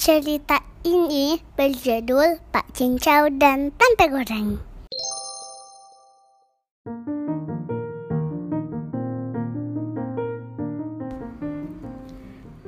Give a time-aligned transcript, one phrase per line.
[0.00, 0.56] Cerita
[0.88, 4.56] ini berjudul Pak Cincau dan Tempe Goreng.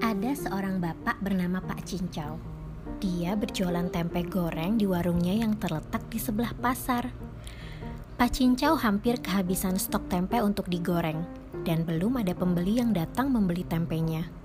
[0.05, 2.37] Ada seorang bapak bernama Pak Cincau.
[3.01, 7.17] Dia berjualan tempe goreng di warungnya yang terletak di sebelah pasar.
[8.21, 11.25] Pak Cincau hampir kehabisan stok tempe untuk digoreng,
[11.65, 14.42] dan belum ada pembeli yang datang membeli tempenya.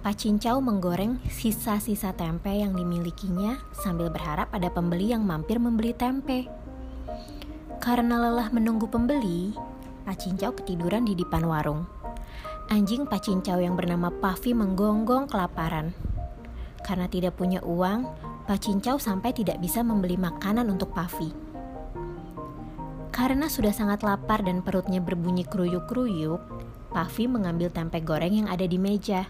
[0.00, 6.48] Pak Cincau menggoreng sisa-sisa tempe yang dimilikinya sambil berharap ada pembeli yang mampir membeli tempe.
[7.84, 9.52] Karena lelah menunggu pembeli,
[10.08, 11.84] Pak Cincau ketiduran di depan warung.
[12.72, 15.92] Anjing Pak Cincau yang bernama Pavi menggonggong kelaparan.
[16.80, 18.08] Karena tidak punya uang,
[18.48, 21.28] Pak Cincau sampai tidak bisa membeli makanan untuk Pavi.
[23.12, 26.40] Karena sudah sangat lapar dan perutnya berbunyi kruyuk-kruyuk,
[26.88, 29.28] Pavi mengambil tempe goreng yang ada di meja.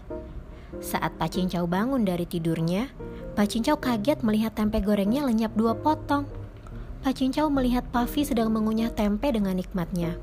[0.79, 2.87] Saat Pak Cincau bangun dari tidurnya,
[3.35, 6.23] Pak Cincau kaget melihat tempe gorengnya lenyap dua potong.
[7.03, 10.15] Pak Cincau melihat Pavi sedang mengunyah tempe dengan nikmatnya.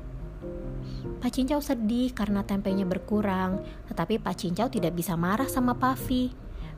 [1.19, 3.61] Pak Cincau sedih karena tempenya berkurang,
[3.91, 6.31] tetapi Pak Cincau tidak bisa marah sama Pavi.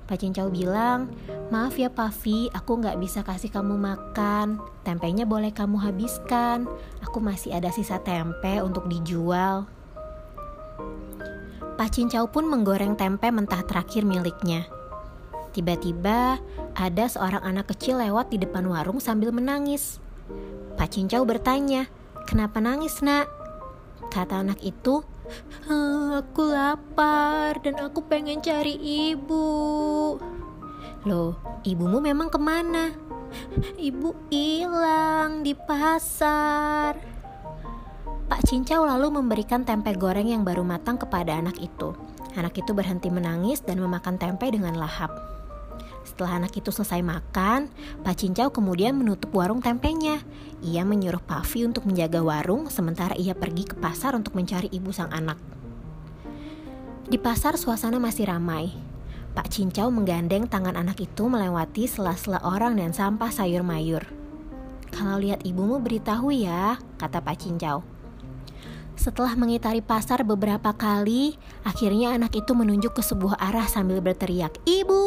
[0.10, 1.08] Pak Cincau bilang,
[1.54, 4.60] maaf ya Pavi, aku nggak bisa kasih kamu makan.
[4.84, 6.68] Tempenya boleh kamu habiskan.
[7.06, 9.70] Aku masih ada sisa tempe untuk dijual.
[11.82, 14.70] Pak Cincau pun menggoreng tempe mentah terakhir miliknya.
[15.50, 16.38] Tiba-tiba
[16.78, 19.98] ada seorang anak kecil lewat di depan warung sambil menangis.
[20.78, 21.90] Pak Cincau bertanya,
[22.30, 23.26] "Kenapa nangis, Nak?"
[24.14, 25.02] Kata anak itu,
[26.22, 28.78] "Aku lapar dan aku pengen cari
[29.18, 30.22] ibu."
[31.10, 31.34] Loh,
[31.66, 32.94] ibumu memang ke mana?
[33.82, 37.11] Ibu hilang di pasar.
[38.32, 41.92] Pak Cincau lalu memberikan tempe goreng yang baru matang kepada anak itu.
[42.40, 45.12] Anak itu berhenti menangis dan memakan tempe dengan lahap.
[46.08, 47.68] Setelah anak itu selesai makan,
[48.08, 50.24] Pak Cincau kemudian menutup warung tempenya.
[50.64, 55.12] Ia menyuruh Pavi untuk menjaga warung, sementara ia pergi ke pasar untuk mencari ibu sang
[55.12, 55.36] anak.
[57.12, 58.72] Di pasar suasana masih ramai.
[59.36, 64.08] Pak Cincau menggandeng tangan anak itu melewati sela-sela orang dan sampah sayur mayur.
[64.88, 68.01] Kalau lihat ibumu beritahu ya, kata Pak Cincau.
[69.02, 71.34] Setelah mengitari pasar beberapa kali,
[71.66, 75.02] akhirnya anak itu menunjuk ke sebuah arah sambil berteriak, "Ibu!"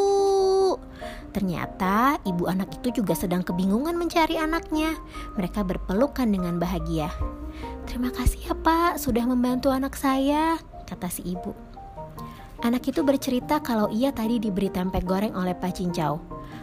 [1.31, 4.99] Ternyata ibu anak itu juga sedang kebingungan mencari anaknya.
[5.39, 7.07] Mereka berpelukan dengan bahagia.
[7.87, 10.59] "Terima kasih ya, Pak, sudah membantu anak saya,"
[10.91, 11.55] kata si ibu.
[12.65, 16.17] Anak itu bercerita kalau ia tadi diberi tempe goreng oleh Pak Cincau.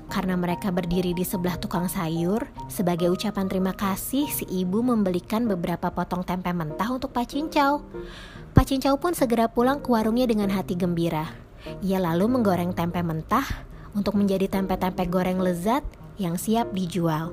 [0.10, 2.42] Karena mereka berdiri di sebelah tukang sayur,
[2.74, 7.86] sebagai ucapan terima kasih, si ibu membelikan beberapa potong tempe mentah untuk Pak Cincau.
[8.50, 11.38] Pak Cincau pun segera pulang ke warungnya dengan hati gembira.
[11.86, 13.46] Ia lalu menggoreng tempe mentah
[13.94, 15.86] untuk menjadi tempe-tempe goreng lezat
[16.18, 17.30] yang siap dijual.